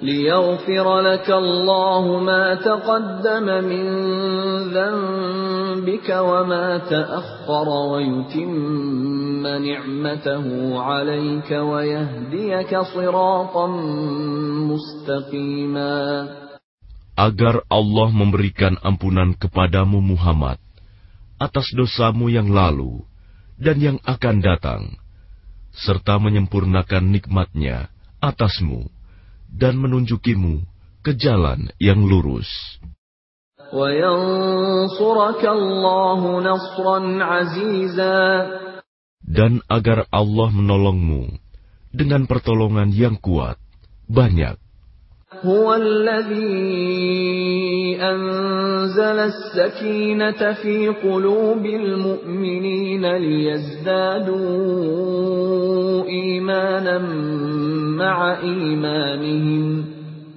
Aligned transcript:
ليغفر 0.03 0.87
لك 0.99 1.27
الله 1.29 2.03
ما 2.19 2.55
تقدم 2.55 3.47
من 3.63 3.85
ذنبك 4.75 6.09
وما 6.09 6.67
تأخر 6.77 7.67
ويتم 7.91 9.47
نعمته 9.47 10.45
عليك 10.81 11.49
ويهديك 11.51 12.71
صراطا 12.79 13.67
مستقيما 14.71 15.95
Agar 17.13 17.61
Allah 17.69 18.09
memberikan 18.09 18.73
ampunan 18.81 19.37
kepadamu 19.37 20.01
Muhammad 20.01 20.57
atas 21.37 21.69
dosamu 21.77 22.25
yang 22.25 22.49
lalu 22.49 23.05
dan 23.61 23.77
yang 23.77 23.97
akan 24.01 24.41
datang, 24.41 24.97
serta 25.77 26.17
menyempurnakan 26.17 27.13
nikmatnya 27.13 27.93
atasmu 28.17 28.89
dan 29.48 29.80
menunjukimu 29.80 30.62
ke 31.02 31.16
jalan 31.16 31.72
yang 31.80 32.04
lurus. 32.04 32.48
Dan 39.28 39.52
agar 39.68 39.98
Allah 40.08 40.48
menolongmu 40.48 41.22
dengan 41.92 42.24
pertolongan 42.24 42.88
yang 42.92 43.20
kuat, 43.20 43.60
banyak. 44.08 44.67
هو 45.43 45.75
الذي 45.75 46.43
أنزل 48.01 49.19
السكينة 49.19 50.53
في 50.53 50.87
قلوب 50.87 51.65
المؤمنين 51.65 53.05
ليزدادوا 53.15 54.43
إيمانا 56.07 56.97
مع 57.97 58.39
إيمانهم 58.39 59.85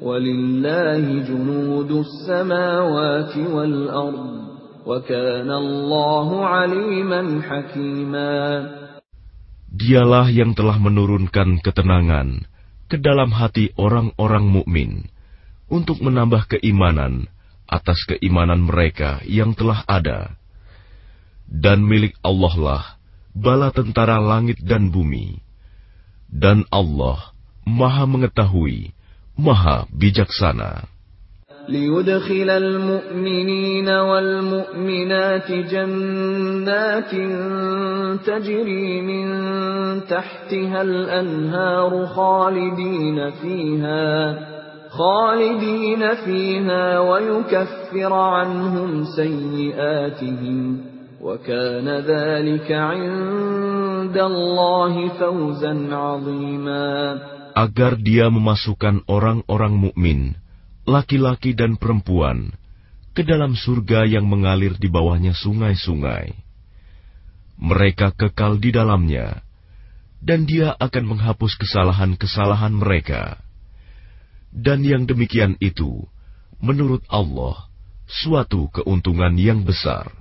ولله 0.02 1.04
جنود 1.28 1.90
السماوات 1.90 3.36
والأرض 3.36 4.36
وكان 4.86 5.50
الله 5.50 6.46
عليما 6.46 7.42
حكيما 7.42 8.36
Dialah 9.76 10.32
yang 10.32 10.56
telah 10.56 10.80
menurunkan 10.80 11.60
ketenangan 11.60 12.48
ke 12.91 12.99
dalam 12.99 13.31
hati 13.31 13.71
orang-orang 13.79 14.51
mukmin 14.51 15.07
untuk 15.71 16.03
menambah 16.03 16.51
keimanan 16.51 17.31
atas 17.63 18.03
keimanan 18.03 18.67
mereka 18.67 19.23
yang 19.23 19.55
telah 19.55 19.87
ada. 19.87 20.35
Dan 21.47 21.87
milik 21.87 22.19
Allah 22.19 22.55
lah 22.59 22.83
bala 23.31 23.71
tentara 23.71 24.19
langit 24.19 24.59
dan 24.59 24.91
bumi. 24.91 25.39
Dan 26.27 26.67
Allah 26.67 27.31
Maha 27.63 28.03
mengetahui, 28.03 28.91
Maha 29.39 29.87
bijaksana. 29.95 30.90
ليدخل 31.69 32.49
المؤمنين 32.49 33.89
والمؤمنات 33.89 35.51
جنات 35.51 37.11
تجري 38.25 39.01
من 39.01 39.25
تحتها 40.01 40.81
الأنهار 40.81 42.05
خالدين 42.05 43.29
فيها 43.29 44.39
خالدين 44.89 46.15
فيها 46.15 46.99
ويكفر 46.99 48.13
عنهم 48.13 49.03
سيئاتهم. 49.03 50.77
وكان 51.21 51.87
ذلك 51.87 52.71
عند 52.71 54.17
الله 54.17 55.07
فوزا 55.07 55.73
عظيما. 55.95 57.17
Agar 57.51 57.99
dia 57.99 58.31
memasukkan 58.31 59.05
orang-orang 59.05 59.75
mukmin 59.75 60.40
laki-laki 60.91 61.55
dan 61.55 61.79
perempuan 61.79 62.51
ke 63.15 63.23
dalam 63.23 63.55
surga 63.55 64.07
yang 64.07 64.27
mengalir 64.27 64.75
di 64.75 64.91
bawahnya 64.91 65.31
sungai-sungai. 65.31 66.35
Mereka 67.61 68.15
kekal 68.19 68.59
di 68.59 68.75
dalamnya, 68.75 69.43
dan 70.21 70.45
Dia 70.45 70.75
akan 70.77 71.15
menghapus 71.15 71.57
kesalahan-kesalahan 71.57 72.75
mereka. 72.75 73.41
Dan 74.51 74.83
yang 74.83 75.07
demikian 75.07 75.55
itu, 75.63 76.03
menurut 76.59 77.01
Allah, 77.07 77.71
suatu 78.05 78.67
keuntungan 78.69 79.33
yang 79.39 79.63
besar. 79.65 80.20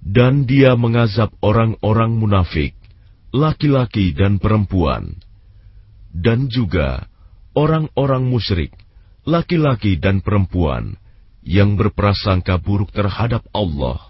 Dan 0.00 0.48
dia 0.48 0.72
mengazab 0.72 1.36
orang-orang 1.44 2.16
munafik, 2.16 2.72
laki-laki 3.36 4.16
dan 4.16 4.40
perempuan, 4.40 5.20
dan 6.16 6.48
juga 6.48 7.12
orang-orang 7.52 8.24
musyrik, 8.24 8.72
laki-laki 9.28 10.00
dan 10.00 10.24
perempuan, 10.24 10.96
yang 11.44 11.76
berprasangka 11.76 12.56
buruk 12.56 12.88
terhadap 12.96 13.44
Allah. 13.52 14.00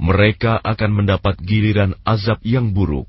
Mereka 0.00 0.64
akan 0.64 0.90
mendapat 1.04 1.44
giliran 1.44 1.92
azab 2.08 2.40
yang 2.40 2.72
buruk, 2.72 3.08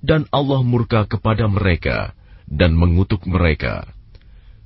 dan 0.00 0.24
Allah 0.32 0.64
murka 0.64 1.04
kepada 1.04 1.44
mereka 1.52 2.16
dan 2.50 2.74
mengutuk 2.74 3.22
mereka, 3.30 3.86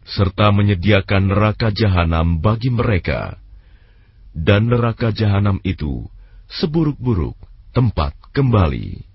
serta 0.09 0.49
menyediakan 0.51 1.29
neraka 1.29 1.69
jahanam 1.69 2.41
bagi 2.41 2.73
mereka. 2.73 3.37
Dan 4.35 4.67
neraka 4.73 5.15
jahanam 5.15 5.63
itu 5.63 6.09
seburuk-buruk 6.51 7.39
tempat 7.71 8.17
kembali. 8.35 9.07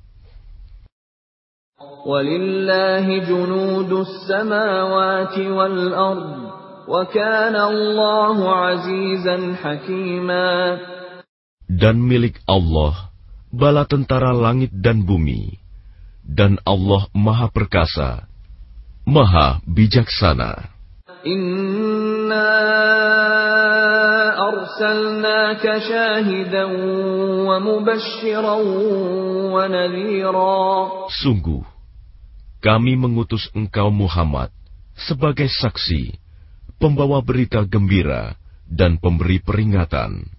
Dan 11.67 11.95
milik 11.99 12.39
Allah 12.47 13.09
bala 13.49 13.83
tentara 13.89 14.31
langit 14.31 14.69
dan 14.73 15.03
bumi, 15.03 15.57
dan 16.21 16.61
Allah 16.65 17.09
Maha 17.17 17.49
Perkasa, 17.49 18.28
Maha 19.09 19.57
Bijaksana. 19.65 20.69
Inna 21.25 22.49
arsalnaka 24.37 25.81
syahidan 25.81 26.71
wa 27.49 27.57
mubashiran 27.57 28.63
wa 29.49 29.65
nadhira. 29.65 31.09
Sungguh, 31.09 31.65
kami 32.61 32.93
mengutus 32.93 33.49
engkau 33.57 33.89
Muhammad 33.89 34.53
sebagai 34.93 35.49
saksi, 35.49 36.13
pembawa 36.77 37.25
berita 37.25 37.65
gembira 37.65 38.37
dan 38.69 39.01
pemberi 39.01 39.41
peringatan. 39.41 40.38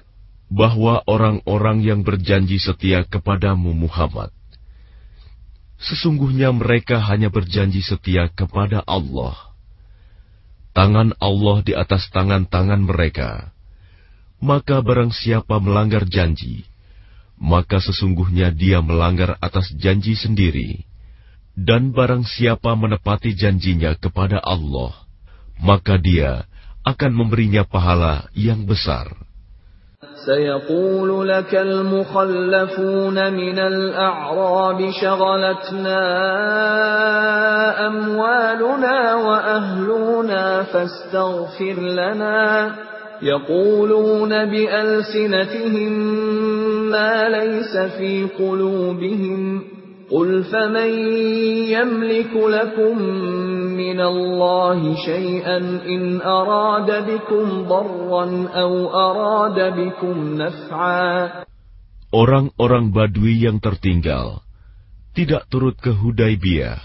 bahwa 0.51 0.99
orang-orang 1.07 1.79
yang 1.79 2.03
berjanji 2.03 2.59
setia 2.59 3.07
kepadamu 3.07 3.71
Muhammad, 3.71 4.35
sesungguhnya 5.79 6.51
mereka 6.51 6.99
hanya 6.99 7.31
berjanji 7.31 7.79
setia 7.79 8.27
kepada 8.27 8.83
Allah. 8.83 9.55
Tangan 10.75 11.15
Allah 11.23 11.57
di 11.63 11.71
atas 11.71 12.11
tangan-tangan 12.11 12.83
mereka. 12.83 13.55
Maka 14.43 14.83
barang 14.83 15.15
siapa 15.15 15.59
melanggar 15.63 16.03
janji, 16.03 16.67
maka 17.39 17.79
sesungguhnya 17.79 18.51
dia 18.51 18.83
melanggar 18.83 19.39
atas 19.39 19.71
janji 19.79 20.19
sendiri. 20.19 20.83
Dan 21.51 21.91
barang 21.91 22.23
siapa 22.23 22.75
menepati 22.75 23.35
janjinya 23.35 23.95
kepada 23.99 24.39
Allah, 24.39 24.95
maka 25.59 25.99
dia 25.99 26.47
akan 26.87 27.11
memberinya 27.11 27.67
pahala 27.67 28.31
yang 28.33 28.63
besar. 28.65 29.30
سيقول 30.25 31.29
لك 31.29 31.55
المخلفون 31.55 33.33
من 33.33 33.59
الأعراب 33.59 34.89
شغلتنا 35.01 35.97
أموالنا 37.87 39.15
وأهلنا 39.15 40.63
فاستغفر 40.63 41.81
لنا. 41.81 42.71
يقولون 43.21 44.29
بألسنتهم 44.29 45.91
ما 46.91 47.29
ليس 47.29 47.77
في 47.77 48.27
قلوبهم. 48.39 49.63
قل 50.11 50.43
فمن 50.43 50.89
يملك 51.69 52.35
لكم 52.35 52.97
من 53.80 54.00
الله 54.00 54.80
شيئا 55.04 55.58
إن 55.84 56.20
أراد 56.20 56.90
بكم 57.10 57.46
ضرا 57.68 58.26
أو 58.48 58.72
أراد 58.90 59.58
بكم 59.76 60.16
نفعا 60.42 61.44
Orang-orang 62.06 62.94
Badui 62.94 63.44
yang 63.44 63.58
tertinggal 63.58 64.46
tidak 65.16 65.50
turut 65.50 65.74
ke 65.76 65.90
Hudaibiyah 65.90 66.78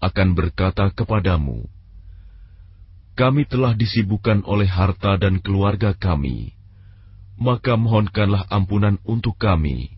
akan 0.00 0.28
berkata 0.32 0.90
kepadamu, 0.90 1.68
Kami 3.14 3.44
telah 3.46 3.76
disibukkan 3.76 4.42
oleh 4.48 4.66
harta 4.66 5.20
dan 5.20 5.38
keluarga 5.44 5.92
kami, 5.92 6.56
maka 7.36 7.76
mohonkanlah 7.76 8.48
ampunan 8.48 8.96
untuk 9.04 9.36
kami. 9.36 9.92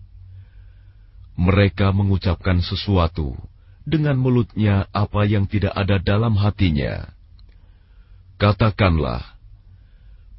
Mereka 1.38 1.94
mengucapkan 1.96 2.60
sesuatu 2.60 3.38
dengan 3.87 4.19
mulutnya 4.19 4.91
apa 4.91 5.23
yang 5.23 5.47
tidak 5.47 5.71
ada 5.71 5.95
dalam 6.03 6.35
hatinya. 6.35 7.07
Katakanlah, 8.35 9.23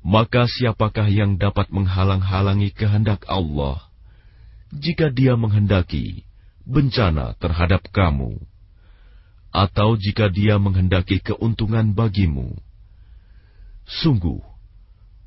maka 0.04 0.44
siapakah 0.44 1.08
yang 1.08 1.40
dapat 1.40 1.72
menghalang-halangi 1.72 2.76
kehendak 2.76 3.24
Allah 3.24 3.88
jika 4.68 5.08
Dia 5.08 5.34
menghendaki 5.40 6.28
bencana 6.68 7.32
terhadap 7.40 7.88
kamu, 7.88 8.36
atau 9.48 9.96
jika 9.96 10.28
Dia 10.28 10.60
menghendaki 10.60 11.24
keuntungan 11.24 11.96
bagimu? 11.96 12.52
Sungguh, 13.88 14.44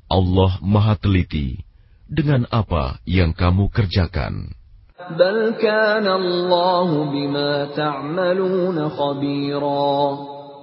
Allah 0.06 0.62
Maha 0.62 0.94
Teliti 0.94 1.66
dengan 2.06 2.46
apa 2.54 3.02
yang 3.02 3.34
kamu 3.34 3.66
kerjakan. 3.74 4.54
بل 5.10 5.54
كان 5.60 6.06
الله 6.08 7.04
بما 7.12 7.64
تعملون 7.76 8.88
خبيرا 8.88 10.18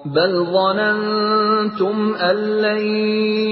بل 0.06 0.46
ظننتم 0.46 2.14
أن 2.16 2.36
لن 2.36 2.86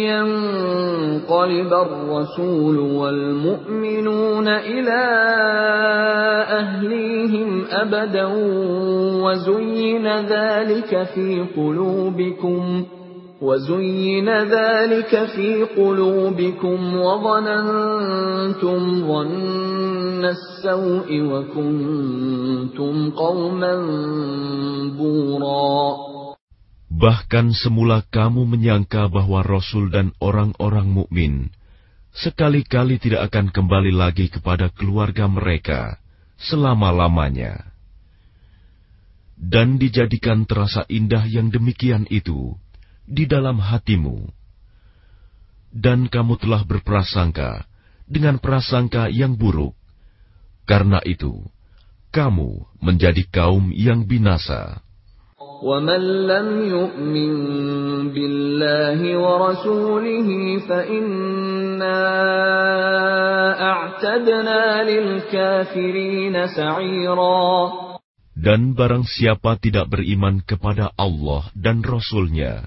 ينقلب 0.07 1.73
الرسول 1.73 2.77
والمؤمنون 2.77 4.47
إلى 4.47 5.03
أهليهم 6.49 7.65
أبدا 7.71 8.25
وزين 9.23 10.07
ذلك 10.07 11.03
في 11.03 11.45
قلوبكم 11.57 12.85
وزين 13.42 14.28
ذلك 14.30 15.12
في 15.34 15.62
قلوبكم 15.74 16.78
وظننتم 16.96 18.80
ظن 19.06 20.24
السوء 20.24 21.08
وكنتم 21.20 22.94
قوما 23.10 23.74
بورا 24.94 26.12
Bahkan 26.92 27.50
semula 27.50 28.06
kamu 28.14 28.46
menyangka 28.46 29.10
bahwa 29.10 29.42
Rasul 29.42 29.90
dan 29.90 30.14
orang-orang 30.22 30.86
mukmin 30.86 31.50
sekali-kali 32.14 33.02
tidak 33.02 33.32
akan 33.32 33.50
kembali 33.50 33.90
lagi 33.90 34.30
kepada 34.30 34.70
keluarga 34.70 35.26
mereka 35.26 35.98
selama-lamanya. 36.38 37.74
Dan 39.34 39.82
dijadikan 39.82 40.46
terasa 40.46 40.86
indah 40.86 41.26
yang 41.26 41.50
demikian 41.50 42.06
itu 42.06 42.54
di 43.06 43.26
dalam 43.26 43.58
hatimu. 43.58 44.28
Dan 45.72 46.06
kamu 46.12 46.36
telah 46.36 46.62
berprasangka 46.68 47.64
dengan 48.04 48.36
prasangka 48.36 49.08
yang 49.08 49.34
buruk. 49.34 49.72
Karena 50.68 51.00
itu, 51.02 51.42
kamu 52.12 52.68
menjadi 52.78 53.24
kaum 53.32 53.72
yang 53.72 54.04
binasa. 54.04 54.84
ومن 55.62 56.26
لم 56.26 56.48
يؤمن 56.74 57.34
بالله 58.10 58.98
ورسوله 59.16 60.28
فإنا 60.68 62.02
أعتدنا 63.62 64.62
للكافرين 64.90 66.46
سعيرا 66.46 67.48
Dan 68.32 68.74
barang 68.74 69.06
siapa 69.06 69.54
tidak 69.62 69.94
beriman 69.94 70.42
kepada 70.42 70.90
Allah 70.98 71.46
dan 71.54 71.78
Rasul-Nya, 71.78 72.66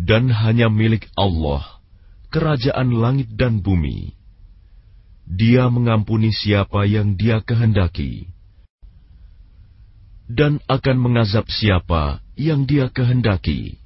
Dan 0.00 0.32
hanya 0.32 0.72
milik 0.72 1.12
Allah, 1.12 1.82
kerajaan 2.32 2.96
langit 2.96 3.28
dan 3.36 3.60
bumi. 3.60 4.16
Dia 5.28 5.68
mengampuni 5.68 6.32
siapa 6.32 6.88
yang 6.88 7.14
dia 7.14 7.44
kehendaki 7.44 8.32
dan 10.30 10.62
akan 10.70 10.96
mengazab 11.02 11.50
siapa 11.50 12.22
yang 12.38 12.62
Dia 12.62 12.86
kehendaki. 12.86 13.82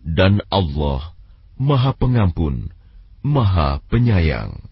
Dan 0.00 0.38
Allah 0.46 1.12
Maha 1.58 1.92
Pengampun, 1.92 2.70
Maha 3.20 3.82
Penyayang. 3.90 4.69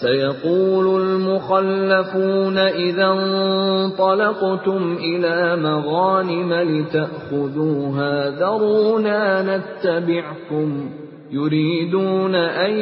سيقول 0.00 1.02
المخلفون 1.02 2.58
إذا 2.58 3.06
انطلقتم 3.06 4.82
إلى 5.00 5.56
مغانم 5.56 6.52
لتأخذوها 6.54 8.30
ذرونا 8.30 9.22
نتبعكم 9.42 10.90
يريدون 11.30 12.34
أن 12.34 12.72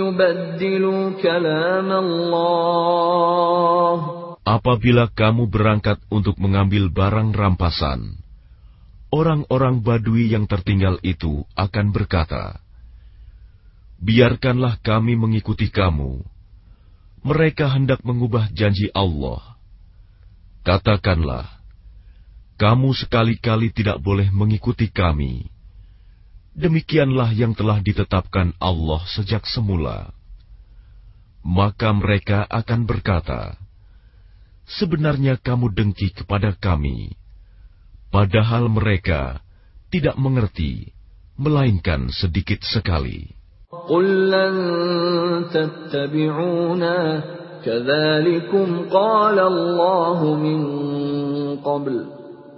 يبدلوا 0.00 1.10
كلام 1.22 1.92
الله 1.92 2.64
Apabila 4.44 5.08
kamu 5.08 5.48
berangkat 5.48 6.04
untuk 6.12 6.36
mengambil 6.36 6.92
barang 6.92 7.32
rampasan, 7.32 8.20
orang-orang 9.08 9.80
Badui 9.80 10.28
yang 10.28 10.44
tertinggal 10.44 11.00
itu 11.00 11.48
akan 11.56 11.96
berkata, 11.96 12.60
biarkanlah 13.99 14.79
kami 14.79 15.19
mengikuti 15.19 15.67
kamu. 15.67 16.23
Mereka 17.19 17.67
hendak 17.75 17.99
mengubah 18.07 18.47
janji 18.55 18.87
Allah. 18.95 19.59
Katakanlah, 20.63 21.59
kamu 22.55 22.95
sekali-kali 22.95 23.71
tidak 23.75 23.99
boleh 23.99 24.31
mengikuti 24.31 24.87
kami. 24.91 25.51
Demikianlah 26.55 27.31
yang 27.31 27.55
telah 27.55 27.79
ditetapkan 27.79 28.55
Allah 28.59 29.03
sejak 29.07 29.47
semula. 29.47 30.11
Maka 31.39 31.95
mereka 31.95 32.43
akan 32.47 32.83
berkata, 32.83 33.55
Sebenarnya 34.67 35.39
kamu 35.39 35.71
dengki 35.73 36.13
kepada 36.13 36.53
kami, 36.53 37.15
padahal 38.13 38.69
mereka 38.69 39.41
tidak 39.89 40.13
mengerti, 40.19 40.93
melainkan 41.39 42.11
sedikit 42.13 42.61
sekali. 42.61 43.38
قل 43.89 44.29
لن 44.29 44.55
تتبعونا 45.53 47.21
كذلكم 47.65 48.89
قال 48.91 49.39
الله 49.39 50.35
من 50.35 50.61
قبل 51.57 52.05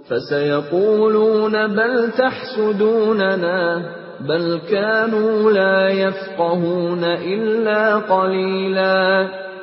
فسيقولون 0.08 1.66
بل 1.66 2.10
تحسدوننا 2.12 3.82
بل 4.20 4.60
كانوا 4.70 5.50
لا 5.50 5.88
يفقهون 5.88 7.04
إلا 7.04 7.96
قليلاً 7.96 9.28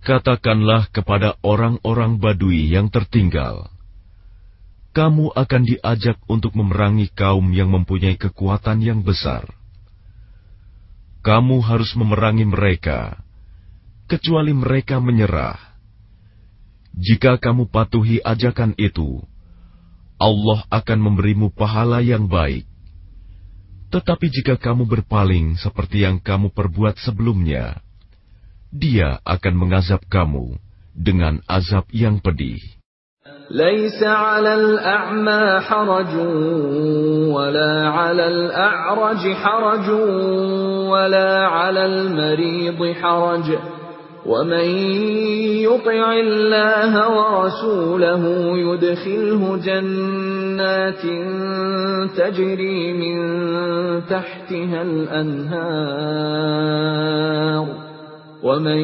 Katakanlah 0.00 0.88
kepada 0.90 1.36
orang-orang 1.44 2.16
Badui 2.16 2.72
yang 2.72 2.88
tertinggal, 2.88 3.68
kamu 4.90 5.30
akan 5.36 5.62
diajak 5.62 6.18
untuk 6.26 6.56
memerangi 6.56 7.12
kaum 7.14 7.52
yang 7.54 7.70
mempunyai 7.70 8.18
kekuatan 8.18 8.82
yang 8.82 9.06
besar. 9.06 9.46
Kamu 11.20 11.60
harus 11.60 11.92
memerangi 11.94 12.48
mereka, 12.48 13.20
kecuali 14.08 14.56
mereka 14.56 14.98
menyerah. 14.98 15.60
Jika 16.96 17.38
kamu 17.38 17.68
patuhi 17.70 18.18
ajakan 18.24 18.74
itu, 18.80 19.20
Allah 20.16 20.64
akan 20.72 20.98
memberimu 20.98 21.52
pahala 21.52 22.02
yang 22.02 22.26
baik. 22.26 22.69
Tetapi 23.93 24.27
jika 24.27 24.59
kamu 24.59 24.83
berpaling 24.89 25.55
seperti 25.55 26.03
yang 26.03 26.19
kamu 26.19 26.51
perbuat 26.51 26.99
sebelumnya, 26.99 27.79
dia 28.73 29.23
akan 29.23 29.53
mengazab 29.55 30.03
kamu 30.11 30.59
dengan 30.91 31.39
azab 31.47 31.87
yang 31.95 32.19
pedih. 32.19 32.59
ليس 33.49 34.03
على 34.03 34.53
الأعمى 34.55 35.59
حرج 35.59 36.13
ولا 37.33 37.89
على 37.89 38.27
الأعرج 38.27 39.33
حرج 39.33 39.89
ولا 40.89 41.47
على 41.47 41.85
المريض 41.85 42.93
حرج 43.01 43.47
ومن 44.25 44.67
يطع 45.69 46.13
الله 46.13 46.93
ورسوله 47.17 48.23
يدخله 48.57 49.41
جنات 49.57 51.03
تجري 52.17 52.93
من 52.93 53.17
تحتها 54.09 54.81
الأنهار 54.81 56.45
ومن 58.43 58.81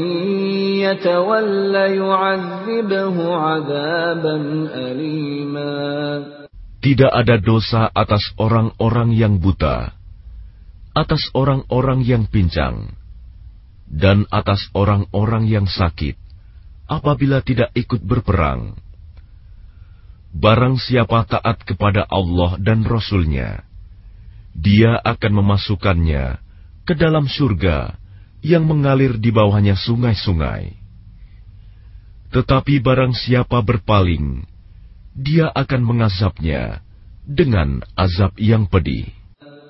يتول 0.86 1.76
يعذبه 1.76 3.36
عذابا 3.36 4.36
أليما 4.74 5.82
Tidak 6.82 7.14
ada 7.14 7.38
dosa 7.38 7.94
atas 7.94 8.34
orang-orang 8.42 9.14
yang 9.14 9.38
buta, 9.38 9.94
atas 10.98 11.30
orang-orang 11.38 12.02
yang 12.02 12.26
pincang, 12.26 12.98
dan 13.87 14.27
atas 14.35 14.67
orang-orang 14.75 15.47
yang 15.47 15.67
sakit 15.71 16.19
apabila 16.91 17.43
tidak 17.43 17.71
ikut 17.75 18.03
berperang. 18.03 18.79
Barang 20.37 20.77
siapa 20.77 21.25
taat 21.25 21.65
kepada 21.65 22.05
Allah 22.13 22.61
dan 22.61 22.85
Rasul-Nya, 22.85 23.65
dia 24.53 25.01
akan 25.01 25.33
memasukkannya 25.33 26.25
ke 26.85 26.93
dalam 26.93 27.25
surga 27.25 27.97
yang 28.45 28.69
mengalir 28.69 29.17
di 29.17 29.33
bawahnya 29.33 29.75
sungai-sungai. 29.81 30.77
Tetapi 32.37 32.85
barang 32.85 33.17
siapa 33.17 33.65
berpaling, 33.65 34.45
dia 35.17 35.49
akan 35.49 35.83
mengazabnya 35.89 36.85
dengan 37.25 37.81
azab 37.97 38.37
yang 38.37 38.69
pedih. 38.69 39.16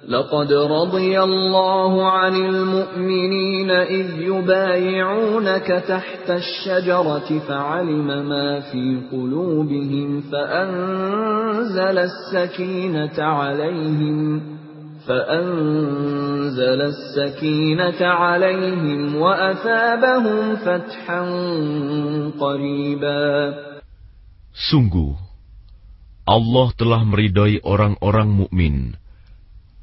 لقد 0.08 0.52
رضي 0.52 1.20
الله 1.20 2.10
عن 2.10 2.34
المؤمنين 2.36 3.70
إذ 3.70 4.22
يبايعونك 4.22 5.66
تحت 5.66 6.30
الشجرة 6.30 7.38
فعلم 7.48 8.06
ما 8.06 8.60
في 8.60 9.02
قلوبهم 9.12 10.20
فأنزل 10.20 11.98
السكينة 11.98 13.18
عليهم 13.18 14.42
فأنزل 15.06 16.80
السكينة 16.82 18.06
عليهم 18.06 19.16
وأثابهم 19.16 20.56
فتحا 20.56 21.22
قريبا. 22.38 23.54
Sungguh, 24.56 25.18
Allah 26.26 26.68
telah 26.78 27.02
meridai 27.02 27.60
orang-orang 27.62 28.46
mukmin 28.46 28.96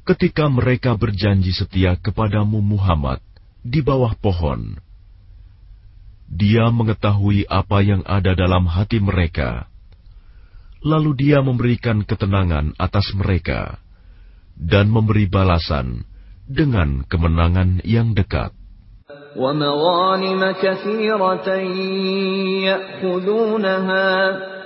ketika 0.09 0.49
mereka 0.49 0.97
berjanji 0.97 1.53
setia 1.53 1.93
kepadamu 1.99 2.57
Muhammad 2.65 3.21
di 3.61 3.85
bawah 3.85 4.17
pohon. 4.17 4.79
Dia 6.29 6.69
mengetahui 6.69 7.49
apa 7.49 7.81
yang 7.81 8.01
ada 8.05 8.37
dalam 8.37 8.69
hati 8.69 9.01
mereka. 9.01 9.69
Lalu 10.85 11.11
dia 11.17 11.41
memberikan 11.41 12.05
ketenangan 12.05 12.73
atas 12.79 13.11
mereka 13.17 13.81
dan 14.55 14.87
memberi 14.89 15.25
balasan 15.29 16.05
dengan 16.49 17.05
kemenangan 17.05 17.85
yang 17.85 18.17
dekat. 18.17 18.53
وَمَغَانِمَ 19.29 20.41
كَثِيرَةً 20.57 21.49
يَأْخُذُونَهَا 22.65 24.09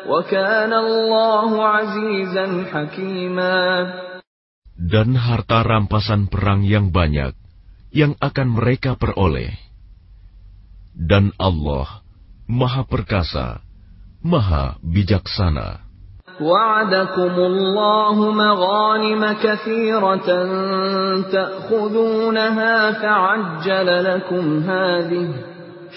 وَكَانَ 0.08 0.72
اللَّهُ 0.74 1.50
عَزِيزًا 1.68 2.46
حَكِيمًا 2.72 3.60
dan 4.78 5.16
harta 5.16 5.64
rampasan 5.64 6.28
perang 6.28 6.66
yang 6.66 6.92
banyak 6.92 7.38
yang 7.94 8.18
akan 8.18 8.58
mereka 8.58 8.98
peroleh. 8.98 9.54
Dan 10.94 11.34
Allah 11.38 12.04
Maha 12.50 12.84
Perkasa, 12.86 13.62
Maha 14.22 14.78
Bijaksana. 14.82 15.84
وعدكم 16.34 17.36
الله 17.38 18.32
مغانم 18.32 19.24
كثيرة 19.38 20.30
تأخذونها 21.30 22.76
فعجل 22.92 23.88
لكم 24.04 24.46
هذه 24.60 25.30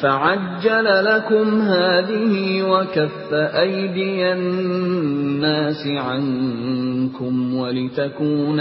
فعجل 0.01 0.87
لكم 1.05 1.61
هذه 1.61 2.63
وكف 2.63 3.33
أيدي 3.33 4.33
الناس 4.33 5.87
عنكم 5.87 7.55
ولتكون 7.55 8.61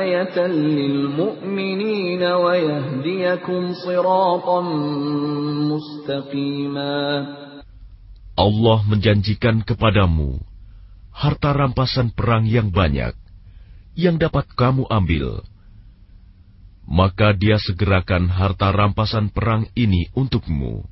آية 0.00 0.46
للمؤمنين 0.46 2.22
ويهديكم 2.22 3.62
صراطا 3.86 4.60
مستقيما 5.70 7.26
Allah 8.36 8.84
menjanjikan 8.84 9.64
kepadamu 9.64 10.36
harta 11.08 11.56
rampasan 11.56 12.12
perang 12.12 12.44
yang 12.44 12.68
banyak 12.68 13.16
yang 13.96 14.20
dapat 14.20 14.44
kamu 14.52 14.84
ambil 14.92 15.40
maka 16.91 17.31
dia 17.31 17.55
segerakan 17.55 18.27
harta 18.27 18.67
rampasan 18.75 19.31
perang 19.31 19.63
ini 19.79 20.11
untukmu. 20.11 20.83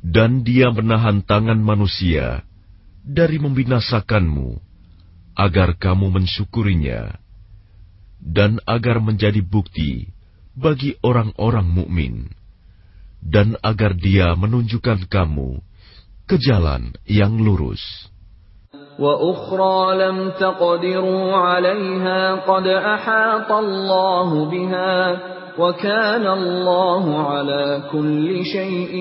Dan 0.00 0.40
dia 0.48 0.72
menahan 0.72 1.20
tangan 1.20 1.60
manusia 1.60 2.40
dari 3.04 3.36
membinasakanmu 3.36 4.56
agar 5.36 5.76
kamu 5.76 6.08
mensyukurinya, 6.08 7.20
dan 8.16 8.64
agar 8.64 9.04
menjadi 9.04 9.44
bukti 9.44 10.08
bagi 10.56 10.96
orang-orang 11.04 11.68
mukmin, 11.68 12.32
dan 13.20 13.60
agar 13.60 13.92
Dia 13.92 14.32
menunjukkan 14.36 15.04
kamu 15.08 15.60
ke 16.24 16.40
jalan 16.40 16.96
yang 17.04 17.36
lurus. 17.36 18.09
وأخرى 18.99 19.77
لم 20.07 20.17
تقدروا 20.39 21.35
عليها 21.35 22.21
قد 22.47 22.65
أحاط 22.67 23.51
الله 23.51 24.29
بها 24.49 24.95
وكان 25.59 26.25
الله 26.27 27.05
على 27.27 27.63
كل 27.91 28.27
شيء 28.45 28.93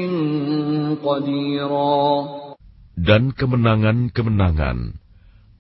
قديرا 0.99 2.03
Dan 2.95 3.35
kemenangan-kemenangan 3.35 4.95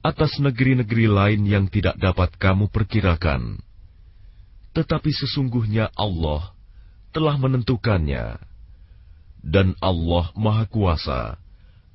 atas 0.07 0.39
negeri-negeri 0.39 1.11
lain 1.11 1.43
yang 1.51 1.67
tidak 1.67 1.99
dapat 1.99 2.31
kamu 2.39 2.71
perkirakan. 2.71 3.59
Tetapi 4.71 5.11
sesungguhnya 5.11 5.91
Allah 5.99 6.55
telah 7.11 7.35
menentukannya. 7.39 8.39
Dan 9.45 9.77
Allah 9.83 10.31
Maha 10.39 10.65
Kuasa 10.71 11.37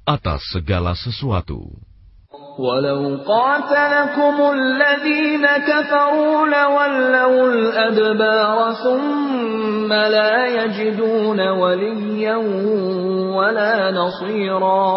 atas 0.05 0.43
segala 0.53 0.93
sesuatu. 0.93 1.71
ولو 2.59 3.23
قاتلكم 3.23 4.35
الذين 4.53 5.45
كفروا 5.69 6.35
لولوا 6.45 7.43
الأدبار 7.53 8.57
ثم 8.83 9.89
لا 9.89 10.35
يجدون 10.59 11.39
وليا 11.39 12.37
ولا 13.33 13.73
نصيرا 13.91 14.91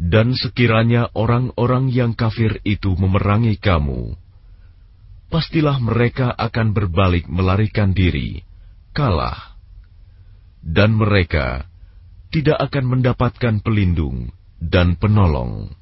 Dan 0.00 0.34
sekiranya 0.34 1.12
orang-orang 1.14 1.86
yang 1.92 2.18
kafir 2.18 2.58
itu 2.66 2.98
memerangi 2.98 3.54
kamu, 3.62 4.18
pastilah 5.30 5.78
mereka 5.78 6.34
akan 6.34 6.74
berbalik 6.74 7.30
melarikan 7.30 7.94
diri, 7.94 8.42
kalah. 8.90 9.54
Dan 10.58 10.98
mereka 10.98 11.68
tidak 12.34 12.58
akan 12.58 12.84
mendapatkan 12.98 13.62
pelindung 13.62 14.34
dan 14.58 14.98
penolong. 14.98 15.78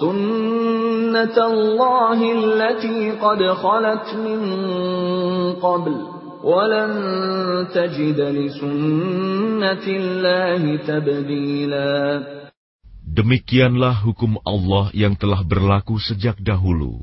سنة 0.00 1.36
الله 1.46 2.18
التي 2.32 3.10
قد 3.10 3.40
خلت 3.42 4.08
من 4.14 4.40
قبل 5.58 5.94
ولن 6.44 6.92
تجد 7.74 8.20
لسنة 8.20 9.86
الله 9.86 10.62
تبديلا 10.76 11.92
Demikianlah 13.10 14.06
hukum 14.06 14.38
Allah 14.46 14.94
yang 14.94 15.18
telah 15.18 15.42
berlaku 15.42 15.98
sejak 15.98 16.38
dahulu. 16.38 17.02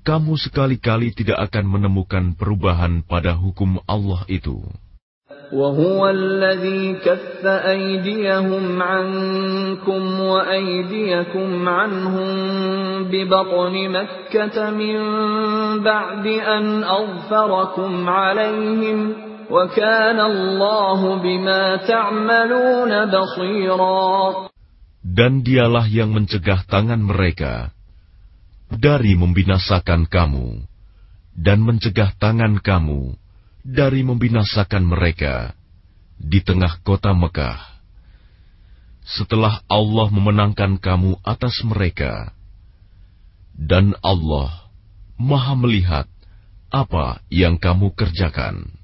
Kamu 0.00 0.40
sekali-kali 0.40 1.12
tidak 1.12 1.52
akan 1.52 1.68
menemukan 1.68 2.32
perubahan 2.32 3.04
pada 3.04 3.36
hukum 3.36 3.84
Allah 3.84 4.24
itu. 4.32 4.64
وهو 5.52 6.08
الذي 6.08 7.04
كف 7.04 7.46
أيديهم 7.46 8.82
عنكم 8.82 10.20
وأيديكم 10.20 11.68
عنهم 11.68 12.30
ببطن 13.04 13.74
مكة 13.88 14.70
من 14.70 14.98
بعد 15.84 16.26
أن 16.26 16.84
أظفركم 16.84 18.08
عليهم 18.08 18.98
وكان 19.50 20.20
الله 20.20 21.00
بما 21.22 21.76
تعملون 21.76 22.92
بصيرا 23.04 24.08
Dan 25.08 25.40
dialah 25.40 25.88
yang 25.88 26.12
mencegah 26.12 26.68
tangan 26.68 27.00
mereka 27.00 27.72
dari 28.68 29.16
membinasakan 29.16 30.04
kamu 30.04 30.68
dan 31.32 31.64
mencegah 31.64 32.12
tangan 32.20 32.60
kamu 32.60 33.16
dari 33.62 34.00
membinasakan 34.06 34.84
mereka 34.86 35.52
di 36.18 36.42
tengah 36.42 36.80
kota 36.82 37.14
Mekah. 37.14 37.78
Setelah 39.08 39.64
Allah 39.70 40.08
memenangkan 40.12 40.76
kamu 40.76 41.20
atas 41.24 41.64
mereka, 41.64 42.32
dan 43.56 43.96
Allah 44.04 44.68
Maha 45.16 45.56
Melihat 45.56 46.06
apa 46.68 47.24
yang 47.32 47.56
kamu 47.56 47.92
kerjakan. 47.96 48.78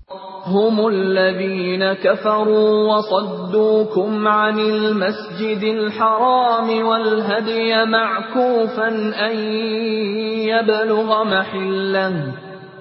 هم 0.45 0.77
الذين 0.89 1.93
كفروا 2.05 2.73
وصدوكم 2.93 4.29
عن 4.29 4.59
المسجد 4.61 5.63
الحرام 5.65 6.69
والهدي 6.87 7.85
معكوفا 7.85 8.89
أن 9.31 9.37
يبلغ 10.45 11.25
محله 11.25 12.33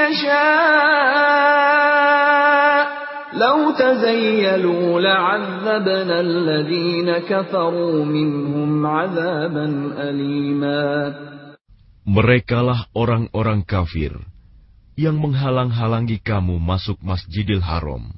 يشاء 0.00 1.58
لو 3.38 3.58
تزيلوا 3.70 5.00
لعذبنا 5.00 6.20
الذين 6.20 7.18
كفروا 7.18 8.04
منهم 8.04 8.86
عذابا 8.86 9.66
أليما 10.08 11.12
Merekalah 12.08 12.88
orang-orang 12.96 13.68
kafir 13.68 14.16
yang 14.96 15.20
menghalang-halangi 15.20 16.24
kamu 16.24 16.56
masuk 16.56 16.96
Masjidil 17.04 17.60
Haram 17.60 18.16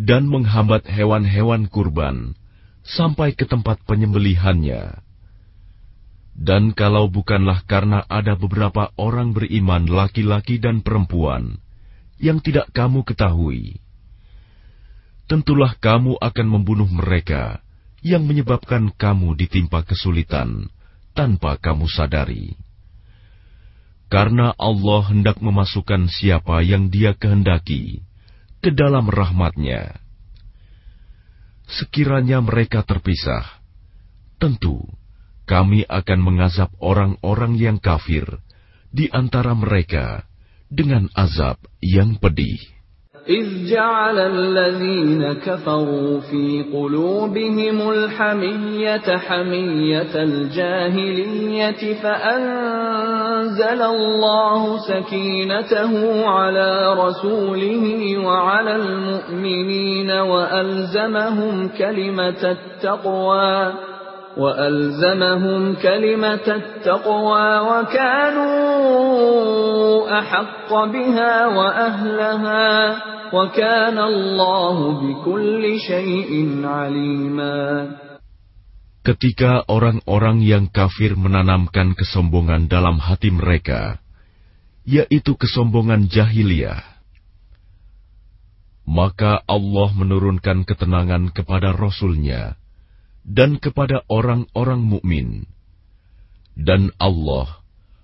dan 0.00 0.24
menghambat 0.24 0.88
hewan-hewan 0.88 1.68
kurban 1.68 2.32
sampai 2.80 3.36
ke 3.36 3.44
tempat 3.44 3.84
penyembelihannya. 3.84 5.03
Dan 6.35 6.75
kalau 6.75 7.07
bukanlah 7.07 7.63
karena 7.63 8.03
ada 8.11 8.35
beberapa 8.35 8.91
orang 8.99 9.31
beriman 9.31 9.87
laki-laki 9.87 10.59
dan 10.59 10.83
perempuan 10.83 11.63
yang 12.19 12.43
tidak 12.43 12.67
kamu 12.75 13.07
ketahui, 13.07 13.79
tentulah 15.31 15.71
kamu 15.79 16.19
akan 16.19 16.47
membunuh 16.47 16.91
mereka 16.91 17.63
yang 18.03 18.27
menyebabkan 18.27 18.91
kamu 18.91 19.39
ditimpa 19.39 19.87
kesulitan 19.87 20.67
tanpa 21.15 21.55
kamu 21.55 21.87
sadari. 21.87 22.59
Karena 24.11 24.53
Allah 24.59 25.01
hendak 25.07 25.39
memasukkan 25.39 26.11
siapa 26.11 26.61
yang 26.61 26.91
dia 26.91 27.15
kehendaki 27.15 28.03
ke 28.59 28.69
dalam 28.75 29.07
rahmatnya. 29.07 30.03
Sekiranya 31.65 32.43
mereka 32.45 32.85
terpisah, 32.85 33.41
tentu 34.37 34.85
kami 35.48 35.82
akan 35.88 36.20
mengazab 36.22 36.70
orang-orang 36.78 37.58
yang 37.58 37.78
kafir 37.82 38.38
di 38.90 39.10
antara 39.10 39.54
mereka 39.54 40.26
dengan 40.70 41.10
azab 41.18 41.58
yang 41.82 42.18
pedih. 42.22 42.80
إذ 43.28 43.70
جعل 43.70 44.18
الذين 44.18 45.32
كفروا 45.32 46.20
في 46.20 46.64
قلوبهم 46.72 47.90
الحمية 47.90 49.16
حمية 49.16 50.14
الجاهلية 50.22 51.94
فأنزل 52.02 53.82
الله 53.82 54.78
سكينته 54.78 56.26
على 56.26 56.94
رسوله 56.94 58.18
وعلى 58.18 58.76
المؤمنين 58.76 60.10
وألزمهم 60.10 61.68
كلمة 61.68 62.56
التقوى 62.56 63.72
وألزمهم 64.36 65.74
كلمة 65.82 66.46
التقوى 66.46 67.48
وكانوا 67.60 68.60
أحق 70.18 70.70
بها 70.70 71.46
وأهلها 71.46 72.68
وكان 73.34 73.98
الله 73.98 74.76
بكل 75.02 75.62
شيء 75.80 76.32
عليما 76.64 77.58
Ketika 79.00 79.64
orang-orang 79.64 80.44
yang 80.44 80.68
kafir 80.68 81.16
menanamkan 81.16 81.96
kesombongan 81.96 82.68
dalam 82.68 83.00
hati 83.00 83.32
mereka, 83.32 83.96
yaitu 84.84 85.40
kesombongan 85.40 86.04
jahiliyah, 86.12 86.84
maka 88.84 89.40
Allah 89.48 89.88
menurunkan 89.96 90.68
ketenangan 90.68 91.32
kepada 91.32 91.72
Rasul-Nya 91.72 92.60
dan 93.26 93.60
kepada 93.60 94.02
orang-orang 94.08 94.80
mukmin, 94.80 95.44
Dan 96.56 96.92
Allah 97.00 97.62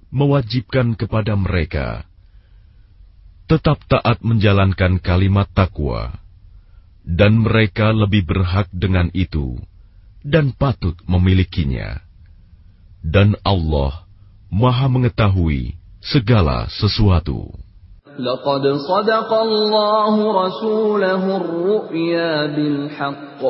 mewajibkan 0.09 0.97
kepada 0.97 1.35
mereka 1.37 2.07
tetap 3.47 3.79
taat 3.87 4.19
menjalankan 4.27 4.99
kalimat 4.99 5.47
takwa, 5.55 6.19
dan 7.07 7.47
mereka 7.47 7.95
lebih 7.95 8.27
berhak 8.27 8.67
dengan 8.75 9.07
itu 9.15 9.59
dan 10.27 10.51
patut 10.51 10.99
memilikinya. 11.07 12.03
Dan 13.07 13.39
Allah 13.47 14.03
Maha 14.51 14.91
Mengetahui 14.91 15.79
segala 16.03 16.67
sesuatu. 16.67 17.55
لقد 18.17 18.65
صدق 18.89 19.31
الله 19.33 20.15
رسوله 20.47 21.23
الرؤيا 21.37 22.47
بالحق 22.47 23.43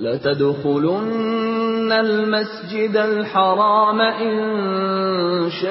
لتدخلن 0.00 1.92
المسجد 1.92 2.96
الحرام 2.96 4.00
إن 4.00 4.40
شاء 5.50 5.70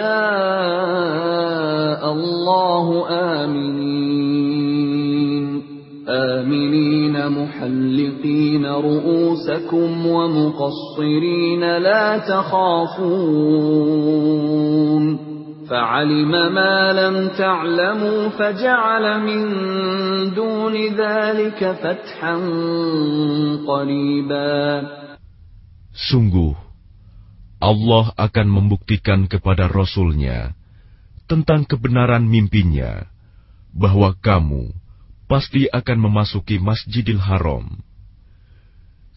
الله 2.14 3.08
آمنين. 3.10 4.50
آمنين 6.10 7.28
محلقين 7.28 8.66
رؤوسكم 8.66 10.08
ومقصرين 10.08 11.78
لا 11.78 12.18
تخافون. 12.18 13.70
فعلم 15.69 16.31
ما 16.31 16.93
لم 16.93 17.29
تعلموا 17.37 18.29
فجعل 18.29 19.05
من 19.21 19.43
دون 20.33 20.75
ذلك 20.97 21.61
فتحا 21.61 22.35
قريبا 23.69 24.65
Sungguh, 25.95 26.59
Allah 27.63 28.11
akan 28.19 28.47
membuktikan 28.51 29.31
kepada 29.31 29.71
Rasul-Nya 29.71 30.59
tentang 31.31 31.63
kebenaran 31.63 32.27
mimpinya 32.27 33.07
bahwa 33.71 34.11
kamu 34.19 34.75
pasti 35.31 35.71
akan 35.71 35.99
memasuki 36.11 36.59
Masjidil 36.59 37.23
Haram. 37.23 37.79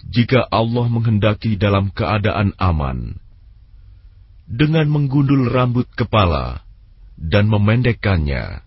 Jika 0.06 0.46
Allah 0.54 0.86
menghendaki 0.86 1.58
dalam 1.58 1.90
keadaan 1.90 2.54
aman, 2.62 3.18
dengan 4.47 4.87
menggundul 4.91 5.51
rambut 5.51 5.87
kepala 5.95 6.63
dan 7.19 7.47
memendekkannya, 7.47 8.63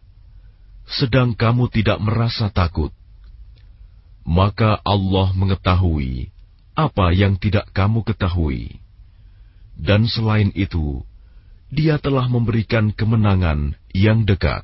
sedang 0.88 1.34
kamu 1.34 1.68
tidak 1.74 2.00
merasa 2.00 2.48
takut, 2.54 2.94
maka 4.26 4.80
Allah 4.82 5.34
mengetahui 5.36 6.32
apa 6.76 7.16
yang 7.16 7.40
tidak 7.40 7.72
kamu 7.72 8.04
ketahui, 8.04 8.84
dan 9.80 10.08
selain 10.08 10.52
itu, 10.56 11.04
Dia 11.72 11.98
telah 12.00 12.30
memberikan 12.30 12.94
kemenangan 12.94 13.74
yang 13.92 14.24
dekat. 14.24 14.64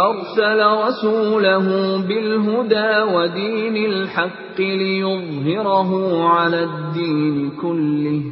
أرسل 0.00 0.60
رسوله 0.88 1.66
بالهدى 2.08 2.92
ودين 3.12 3.76
الحق 3.76 4.58
ليظهره 4.60 5.90
على 6.28 6.64
الدين 6.64 7.50
كله 7.60 8.22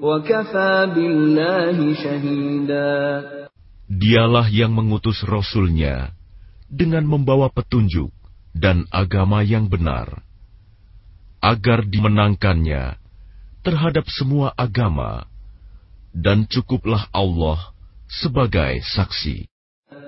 وكفى 0.00 0.74
بالله 0.94 1.76
شهيدا 1.94 3.34
Dialah 3.84 4.48
yang 4.48 4.72
mengutus 4.72 5.20
Rasul-Nya 5.28 6.16
dengan 6.72 7.04
membawa 7.04 7.52
petunjuk 7.52 8.10
dan 8.56 8.88
agama 8.88 9.44
yang 9.44 9.68
benar, 9.68 10.24
agar 11.44 11.84
dimenangkannya 11.84 12.96
terhadap 13.60 14.08
semua 14.08 14.56
agama, 14.56 15.28
dan 16.16 16.48
cukuplah 16.48 17.06
Allah 17.12 17.76
sebagai 18.08 18.80
saksi. 18.82 19.47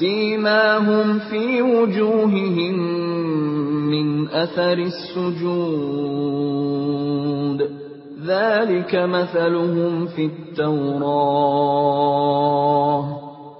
سيماهم 0.00 1.18
في 1.18 1.62
وجوههم 1.62 2.74
من 3.90 4.28
أثر 4.28 4.78
السجود. 4.78 6.10
ذلك 8.26 8.94
مثلهم 8.94 10.06
في 10.06 10.24
التوراة. 10.26 11.60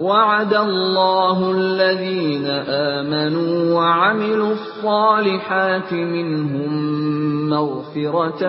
وعد 0.00 0.54
الله 0.54 1.38
الذين 1.50 2.46
آمنوا 2.96 3.52
وعملوا 3.76 4.52
الصالحات 4.52 5.92
منهم 5.92 6.72
مغفرة 7.52 8.42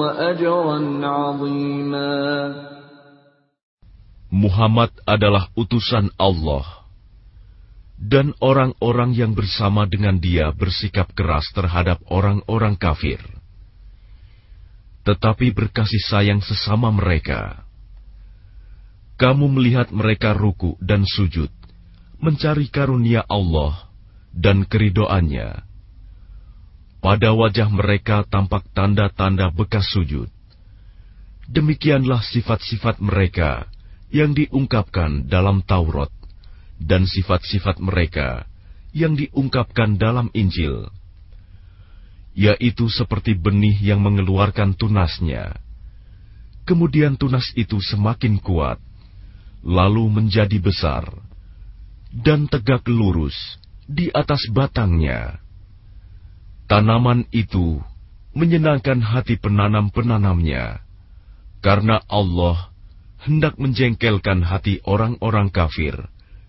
وأجرا 0.00 0.78
عظيما 1.06 2.12
Muhammad 4.32 4.88
adalah 5.04 5.52
utusan 5.52 6.08
Allah, 6.16 6.64
dan 8.00 8.32
orang-orang 8.40 9.12
yang 9.12 9.36
bersama 9.36 9.84
dengan 9.84 10.16
dia 10.16 10.48
bersikap 10.56 11.12
keras 11.12 11.44
terhadap 11.52 12.00
orang-orang 12.08 12.72
kafir, 12.80 13.20
tetapi 15.04 15.52
berkasih 15.52 16.00
sayang 16.08 16.40
sesama 16.40 16.88
mereka. 16.88 17.65
Kamu 19.17 19.49
melihat 19.49 19.89
mereka 19.89 20.37
ruku 20.37 20.77
dan 20.77 21.01
sujud, 21.01 21.49
mencari 22.21 22.69
karunia 22.69 23.25
Allah 23.25 23.89
dan 24.29 24.61
keridoannya. 24.61 25.65
Pada 27.01 27.33
wajah 27.33 27.65
mereka 27.73 28.21
tampak 28.29 28.69
tanda-tanda 28.77 29.49
bekas 29.49 29.89
sujud. 29.89 30.29
Demikianlah 31.49 32.21
sifat-sifat 32.21 33.01
mereka 33.01 33.65
yang 34.13 34.37
diungkapkan 34.37 35.25
dalam 35.25 35.65
Taurat 35.65 36.13
dan 36.77 37.09
sifat-sifat 37.09 37.81
mereka 37.81 38.45
yang 38.93 39.17
diungkapkan 39.17 39.97
dalam 39.97 40.29
Injil, 40.37 40.93
yaitu 42.37 42.85
seperti 42.85 43.33
benih 43.33 43.77
yang 43.81 44.05
mengeluarkan 44.05 44.77
tunasnya. 44.77 45.57
Kemudian 46.67 47.15
tunas 47.15 47.49
itu 47.55 47.79
semakin 47.79 48.37
kuat, 48.43 48.77
lalu 49.67 50.07
menjadi 50.07 50.63
besar 50.63 51.11
dan 52.15 52.47
tegak 52.47 52.87
lurus 52.87 53.35
di 53.83 54.07
atas 54.15 54.47
batangnya. 54.55 55.43
Tanaman 56.71 57.27
itu 57.35 57.83
menyenangkan 58.31 59.03
hati 59.03 59.35
penanam-penanamnya, 59.39 60.83
karena 61.59 61.99
Allah 62.07 62.71
hendak 63.23 63.59
menjengkelkan 63.59 64.43
hati 64.43 64.79
orang-orang 64.87 65.51
kafir 65.51 65.95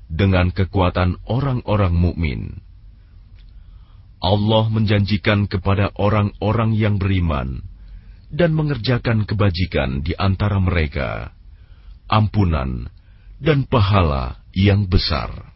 dengan 0.07 0.55
kekuatan 0.55 1.19
orang-orang 1.27 1.95
mukmin. 1.95 2.43
Allah 4.19 4.67
menjanjikan 4.67 5.47
kepada 5.47 5.95
orang-orang 5.95 6.75
yang 6.75 6.99
beriman 6.99 7.63
dan 8.35 8.51
mengerjakan 8.55 9.23
kebajikan 9.23 10.03
di 10.03 10.19
antara 10.19 10.59
mereka 10.59 11.31
ampunan 12.11 12.91
dan 13.39 13.67
pahala 13.67 14.43
yang 14.55 14.87
besar. 14.87 15.55